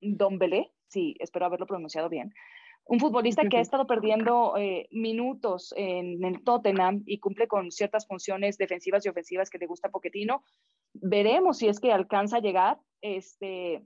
[0.00, 2.32] Dombele, sí, espero haberlo pronunciado bien,
[2.84, 8.06] un futbolista que ha estado perdiendo eh, minutos en el Tottenham y cumple con ciertas
[8.06, 10.42] funciones defensivas y ofensivas que le gusta a Pochettino.
[10.94, 12.78] Veremos si es que alcanza a llegar.
[13.00, 13.84] Este,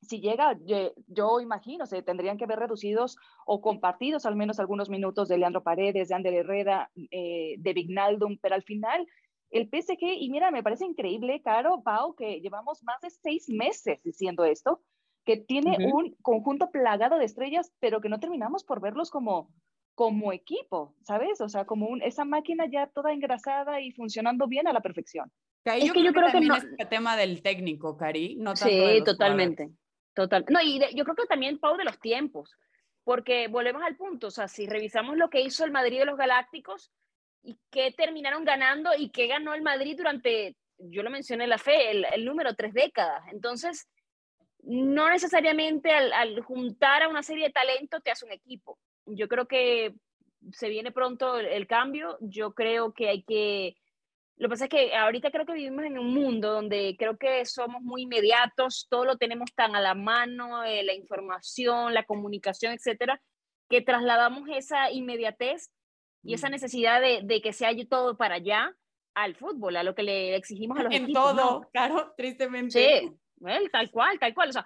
[0.00, 4.88] si llega, yo, yo imagino, se tendrían que ver reducidos o compartidos al menos algunos
[4.88, 9.06] minutos de Leandro Paredes, de Ander Herrera, eh, de Vignaldum, pero al final
[9.50, 14.02] el PSG, y mira, me parece increíble, Caro, Pau, que llevamos más de seis meses
[14.02, 14.82] diciendo esto,
[15.24, 19.50] que tiene un conjunto plagado de estrellas, pero que no terminamos por verlos como,
[19.94, 21.40] como equipo, ¿sabes?
[21.40, 25.30] O sea, como un, esa máquina ya toda engrasada y funcionando bien a la perfección.
[25.64, 27.96] Que ahí Es yo que yo creo que también no- es el tema del técnico,
[27.96, 29.70] Cari, no tanto de Sí, los totalmente.
[30.18, 30.44] Total.
[30.48, 32.56] No, y yo creo que también, Pau, de los tiempos,
[33.04, 36.18] porque volvemos al punto, o sea, si revisamos lo que hizo el Madrid de los
[36.18, 36.90] Galácticos
[37.40, 41.58] y qué terminaron ganando y qué ganó el Madrid durante, yo lo mencioné en la
[41.58, 43.22] fe, el, número tres décadas.
[43.30, 43.88] Entonces,
[44.64, 48.76] no necesariamente al, juntar a una serie de talento te hace un equipo.
[49.06, 49.94] Yo creo que
[50.50, 53.76] se viene pronto el cambio, yo creo que hay que
[54.38, 57.44] lo que pasa es que ahorita creo que vivimos en un mundo donde creo que
[57.44, 62.72] somos muy inmediatos, todo lo tenemos tan a la mano, eh, la información, la comunicación,
[62.72, 63.20] etcétera,
[63.68, 65.70] que trasladamos esa inmediatez
[66.22, 66.52] y esa Mm.
[66.52, 68.74] necesidad de, de que se haya todo para allá
[69.14, 71.34] al fútbol, a lo que le exigimos a los En equipos.
[71.34, 71.42] ¿no?
[71.42, 72.70] todo, claro, tristemente.
[73.00, 74.50] Sí, well, tal cual, tal cual.
[74.50, 74.64] O sea,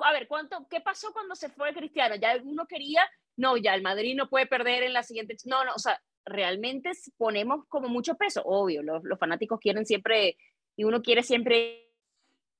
[0.00, 2.14] a ver, ¿cuánto, ¿qué pasó cuando se fue Cristiano?
[2.16, 3.02] Ya uno quería,
[3.36, 5.36] no, ya el Madrid no puede perder en la siguiente.
[5.46, 10.36] No, no, o sea, realmente ponemos como mucho peso, obvio, los, fanáticos quieren siempre,
[10.76, 11.92] y uno quiere siempre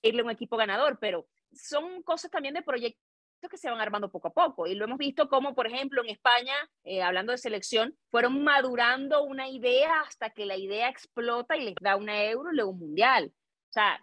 [0.02, 3.00] irle a un equipo ganador, pero son cosas también de proyectos
[3.48, 4.66] que se van armando poco a poco.
[4.66, 9.22] Y lo hemos visto como, por ejemplo, en España, eh, hablando de selección, fueron madurando
[9.22, 12.78] una idea hasta que la idea explota y les da una euro y luego un
[12.78, 13.32] mundial.
[13.68, 14.00] O sea,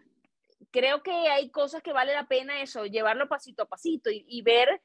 [0.69, 4.82] creo que hay cosas que vale la pena eso, llevarlo pasito a pasito y, ver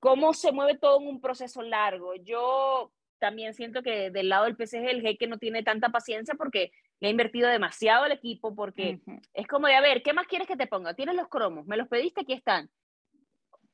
[0.00, 2.14] cómo se mueve todo en un proceso largo.
[2.16, 2.92] Yo
[3.24, 7.08] también siento que del lado del PSG el jeque no tiene tanta paciencia porque le
[7.08, 9.00] ha invertido demasiado al equipo, porque
[9.32, 10.92] es como de, a ver, ¿qué más quieres que te ponga?
[10.92, 12.68] Tienes los cromos, me los pediste, aquí están.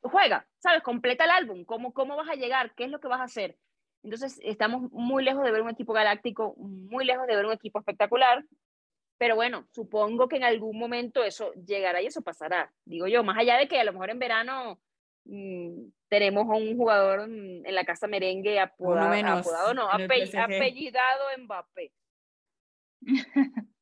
[0.02, 0.84] Juega, ¿sabes?
[0.84, 2.76] Completa el álbum, ¿cómo, cómo vas a llegar?
[2.76, 3.56] ¿Qué es lo que vas a hacer?
[4.04, 7.80] Entonces, estamos muy lejos de ver un equipo galáctico, muy lejos de ver un equipo
[7.80, 8.44] espectacular.
[9.18, 13.36] Pero bueno, supongo que en algún momento eso llegará y eso pasará, digo yo, más
[13.36, 14.80] allá de que a lo mejor en verano
[16.08, 21.92] tenemos a un jugador mm, en la casa merengue apodado, apodado no, apellidado Mbappé.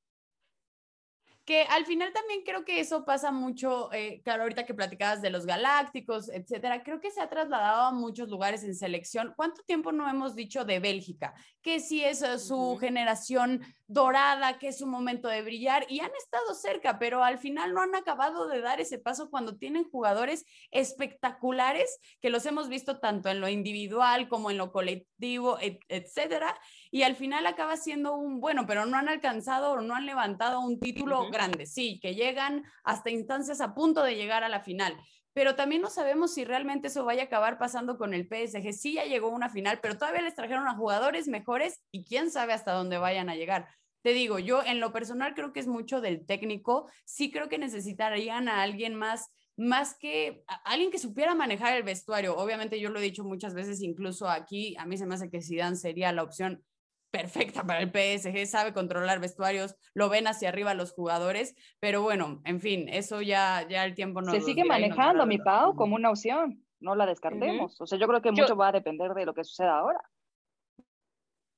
[1.48, 5.30] que al final también creo que eso pasa mucho, eh, claro, ahorita que platicabas de
[5.30, 9.32] los galácticos, etcétera, creo que se ha trasladado a muchos lugares en selección.
[9.34, 11.32] ¿Cuánto tiempo no hemos dicho de Bélgica?
[11.62, 16.10] Que si es eh, su generación dorada, que es su momento de brillar y han
[16.18, 20.44] estado cerca, pero al final no han acabado de dar ese paso cuando tienen jugadores
[20.70, 25.56] espectaculares que los hemos visto tanto en lo individual como en lo colectivo,
[25.88, 30.06] etcétera, y al final acaba siendo un bueno, pero no han alcanzado o no han
[30.06, 31.66] levantado un título grande.
[31.66, 34.96] Sí, que llegan hasta instancias a punto de llegar a la final
[35.38, 38.72] pero también no sabemos si realmente eso vaya a acabar pasando con el PSG.
[38.72, 42.54] Sí, ya llegó una final, pero todavía les trajeron a jugadores mejores y quién sabe
[42.54, 43.68] hasta dónde vayan a llegar.
[44.02, 46.90] Te digo, yo en lo personal creo que es mucho del técnico.
[47.04, 52.36] Sí creo que necesitarían a alguien más más que alguien que supiera manejar el vestuario.
[52.36, 55.42] Obviamente yo lo he dicho muchas veces, incluso aquí, a mí se me hace que
[55.42, 56.64] Zidane sería la opción
[57.10, 62.40] perfecta para el PSG, sabe controlar vestuarios, lo ven hacia arriba los jugadores, pero bueno,
[62.44, 64.32] en fin, eso ya, ya el tiempo no.
[64.32, 67.80] Se sigue manejando, mi Pau, como una opción, no la descartemos.
[67.80, 70.00] O sea, yo creo que mucho va a depender de lo que suceda ahora.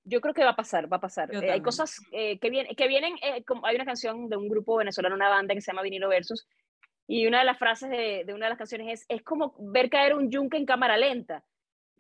[0.05, 1.33] Yo creo que va a pasar, va a pasar.
[1.35, 4.49] Eh, hay cosas eh, que, vienen, que vienen eh, como, hay una canción de un
[4.49, 6.49] grupo venezolano, una banda que se llama Vinilo Versus,
[7.07, 9.91] y una de las frases de, de una de las canciones es, es como ver
[9.91, 11.45] caer un yunque en cámara lenta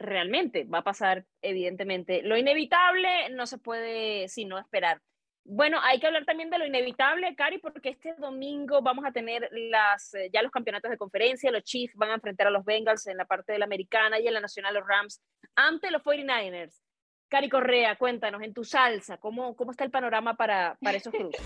[0.01, 2.23] realmente va a pasar, evidentemente.
[2.23, 5.01] Lo inevitable no se puede sino esperar.
[5.45, 9.49] Bueno, hay que hablar también de lo inevitable, Cari, porque este domingo vamos a tener
[9.53, 11.51] las, eh, ya los campeonatos de conferencia.
[11.51, 14.27] Los Chiefs van a enfrentar a los Bengals en la parte de la americana y
[14.27, 15.23] en la nacional los Rams
[15.55, 16.81] ante los 49ers.
[17.29, 21.41] Cari Correa, cuéntanos en tu salsa, ¿cómo, cómo está el panorama para, para esos cruces?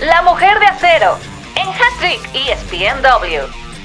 [0.00, 1.16] La mujer de acero
[1.56, 3.75] en Hattrick ESPNW.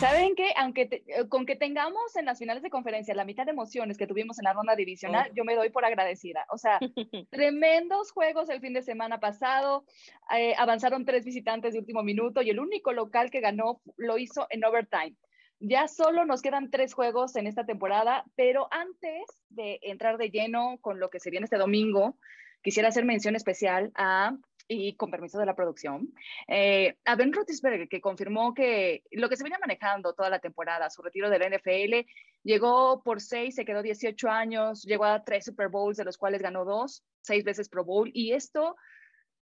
[0.00, 0.52] ¿Saben qué?
[0.56, 4.06] Aunque eh, con que tengamos en las finales de conferencia la mitad de emociones que
[4.06, 6.46] tuvimos en la ronda divisional, yo me doy por agradecida.
[6.50, 6.78] O sea,
[7.30, 9.84] tremendos juegos el fin de semana pasado.
[10.36, 14.46] Eh, avanzaron tres visitantes de último minuto y el único local que ganó lo hizo
[14.50, 15.16] en overtime.
[15.58, 20.78] Ya solo nos quedan tres juegos en esta temporada, pero antes de entrar de lleno
[20.80, 22.16] con lo que se viene este domingo,
[22.62, 24.36] quisiera hacer mención especial a
[24.68, 26.14] y con permiso de la producción,
[26.46, 30.90] eh, a Ben Roethlisberger, que confirmó que lo que se venía manejando toda la temporada,
[30.90, 32.06] su retiro del NFL,
[32.44, 36.42] llegó por seis, se quedó 18 años, llegó a tres Super Bowls, de los cuales
[36.42, 38.76] ganó dos, seis veces Pro Bowl, y esto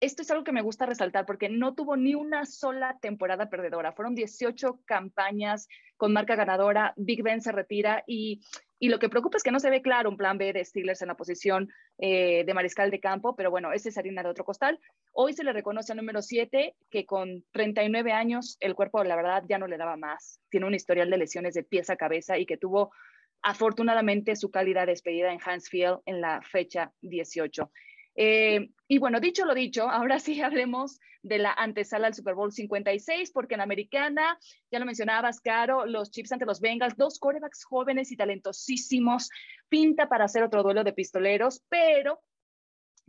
[0.05, 3.91] esto es algo que me gusta resaltar porque no tuvo ni una sola temporada perdedora.
[3.91, 6.93] Fueron 18 campañas con marca ganadora.
[6.95, 8.41] Big Ben se retira y,
[8.77, 11.01] y lo que preocupa es que no se ve claro un plan B de Steelers
[11.01, 14.45] en la posición eh, de mariscal de campo, pero bueno, ese es harina de otro
[14.45, 14.79] costal.
[15.11, 19.43] Hoy se le reconoce al número 7 que con 39 años el cuerpo, la verdad,
[19.49, 20.39] ya no le daba más.
[20.49, 22.91] Tiene un historial de lesiones de pies a cabeza y que tuvo
[23.41, 27.71] afortunadamente su calidad despedida en Hansfield en la fecha 18.
[28.15, 32.51] Eh, y bueno, dicho lo dicho, ahora sí hablemos de la antesala al Super Bowl
[32.51, 34.37] 56, porque en Americana,
[34.71, 39.29] ya lo mencionabas, Caro, los Chiefs ante los Bengals, dos corebacks jóvenes y talentosísimos,
[39.67, 42.21] pinta para hacer otro duelo de pistoleros, pero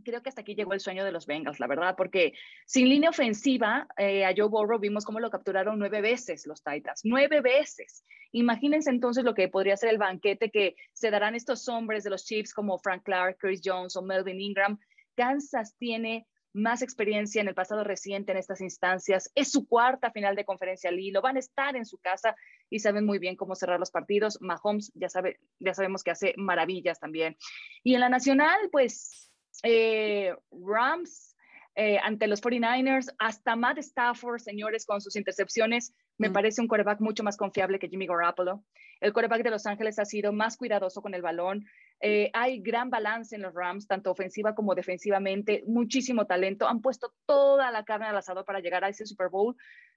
[0.03, 2.33] creo que hasta aquí llegó el sueño de los Bengals, la verdad, porque
[2.65, 7.01] sin línea ofensiva, eh, a Joe Burrow vimos cómo lo capturaron nueve veces los Titans,
[7.05, 8.05] nueve veces.
[8.33, 12.25] Imagínense entonces lo que podría ser el banquete que se darán estos hombres de los
[12.25, 14.79] Chiefs como Frank Clark, Chris Jones o Melvin Ingram,
[15.17, 19.31] Kansas tiene más experiencia en el pasado reciente en estas instancias.
[19.35, 21.21] Es su cuarta final de conferencia Lilo.
[21.21, 22.35] Van a estar en su casa
[22.71, 24.39] y saben muy bien cómo cerrar los partidos.
[24.41, 27.37] Mahomes ya, sabe, ya sabemos que hace maravillas también.
[27.85, 29.31] Y en la nacional, pues
[29.63, 31.37] eh, Rams
[31.75, 36.33] eh, ante los 49ers, hasta Matt Stafford, señores, con sus intercepciones, me mm.
[36.33, 38.65] parece un quarterback mucho más confiable que Jimmy Garoppolo.
[39.01, 41.65] El quarterback de Los Ángeles ha sido más cuidadoso con el balón.
[42.01, 46.67] Eh, hay gran balance en los Rams, tanto ofensiva como defensivamente, muchísimo talento.
[46.67, 49.57] Han puesto toda la carne al asador para llegar a ese Super Bowl.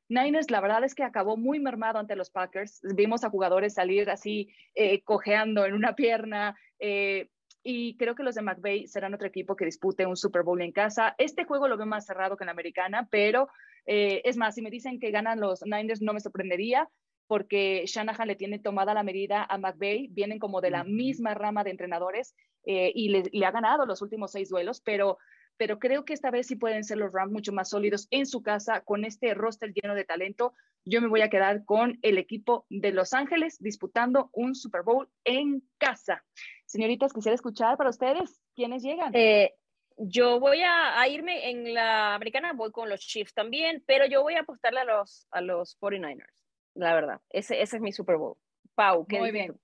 [0.10, 2.82] Niners, la verdad es que acabó muy mermado ante los Packers.
[2.96, 6.58] Vimos a jugadores salir así, eh, cojeando en una pierna.
[6.80, 7.30] Eh,
[7.64, 10.72] y creo que los de McVay serán otro equipo que dispute un Super Bowl en
[10.72, 11.16] casa.
[11.18, 13.50] Este juego lo veo más cerrado que en la americana, pero
[13.86, 16.90] eh, es más, si me dicen que ganan los Niners, no me sorprendería
[17.28, 21.64] porque Shanahan le tiene tomada la medida a McVay, vienen como de la misma rama
[21.64, 25.20] de entrenadores y le, le, ha ganado los últimos seis duelos, pero
[25.60, 28.42] pero creo que esta vez sí pueden ser los Rams mucho más sólidos en su
[28.42, 30.54] casa con este roster lleno de talento.
[30.86, 35.10] Yo me voy a quedar con el equipo de Los Ángeles disputando un Super Bowl
[35.26, 36.24] en casa.
[36.66, 39.12] Señoritas, quisiera escuchar para ustedes quiénes llegan.
[39.14, 39.54] Eh,
[40.00, 44.36] yo voy a, irme en la americana, voy con los Chiefs también, pero yo voy
[44.36, 47.22] a apostarle a los, a los 49ers, la verdad.
[47.30, 48.38] Ese, ese es mi Super Bowl.
[48.76, 49.60] Pau, ¿qué Muy bien.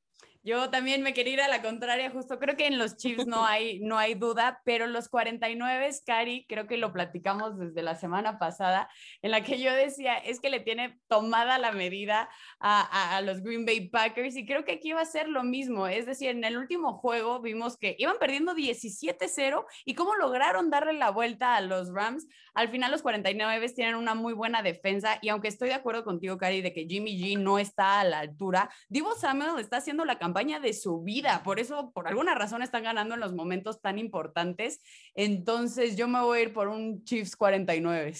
[0.45, 3.47] Yo también me quería ir a la contraria, justo creo que en los Chiefs no
[3.47, 8.37] hay, no hay duda, pero los 49, Cari, creo que lo platicamos desde la semana
[8.37, 8.87] pasada,
[9.23, 12.29] en la que yo decía, es que le tiene tomada la medida
[12.59, 15.87] a, a, los Green Bay Packers y creo que aquí va a ser lo mismo,
[15.87, 20.93] es decir, en el último juego vimos que iban perdiendo 17-0 y cómo lograron darle
[20.93, 22.27] la vuelta a los Rams.
[22.53, 26.37] Al final los 49 tienen una muy buena defensa y aunque estoy de acuerdo contigo,
[26.37, 30.19] Cari, de que Jimmy G no está a la altura, Divo Samuel está haciendo la
[30.19, 31.41] campaña de su vida.
[31.43, 34.81] Por eso, por alguna razón, están ganando en los momentos tan importantes.
[35.13, 38.13] Entonces, yo me voy a ir por un Chiefs 49.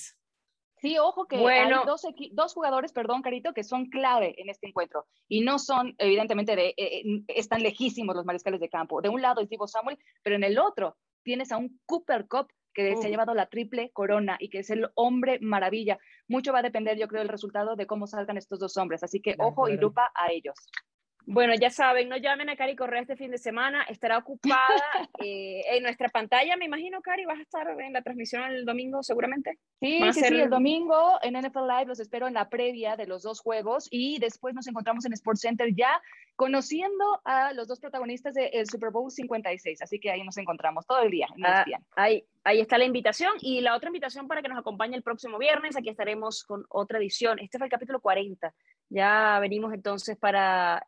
[0.78, 5.08] Sí, ojo que hay dos, dos, jugadores, perdón, Carito, que son clave en este encuentro
[5.28, 9.02] y no son, evidentemente, de, eh, eh, están lejísimos los mariscales de campo.
[9.02, 12.48] De un lado es Divo Samuel, pero en el otro tienes a un Cooper Cup
[12.74, 15.98] que se ha llevado la triple corona y que es el hombre maravilla.
[16.28, 19.02] Mucho va a depender, yo creo, del resultado de cómo salgan estos dos hombres.
[19.02, 20.56] Así que ojo y lupa a ellos.
[21.28, 24.60] Bueno, ya saben, no llamen a Cari Correa este fin de semana, estará ocupada
[25.24, 26.56] eh, en nuestra pantalla.
[26.56, 29.58] Me imagino, Cari, vas a estar en la transmisión el domingo seguramente.
[29.82, 33.24] Sí, sí, sí, el domingo en NFL Live los espero en la previa de los
[33.24, 36.00] dos juegos y después nos encontramos en Sports Center ya
[36.36, 39.82] conociendo a los dos protagonistas del Super Bowl 56.
[39.82, 41.28] Así que ahí nos encontramos todo el día.
[41.44, 41.66] Ah,
[41.96, 45.38] ahí, ahí está la invitación y la otra invitación para que nos acompañe el próximo
[45.38, 45.76] viernes.
[45.76, 47.40] Aquí estaremos con otra edición.
[47.40, 48.54] Este fue el capítulo 40.
[48.90, 50.86] Ya venimos entonces para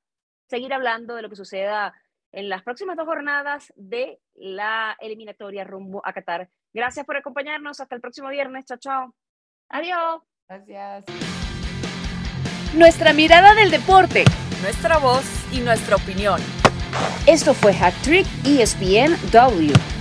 [0.48, 1.94] seguir hablando de lo que suceda
[2.32, 6.50] en las próximas dos jornadas de la eliminatoria rumbo a Qatar.
[6.74, 7.80] Gracias por acompañarnos.
[7.80, 8.66] Hasta el próximo viernes.
[8.66, 9.16] Chao, chao.
[9.70, 10.22] Adiós.
[10.48, 11.06] Gracias.
[12.76, 14.26] Nuestra mirada del deporte,
[14.62, 16.42] nuestra voz y nuestra opinión.
[17.26, 19.97] Esto fue Hat Trick ESPN W.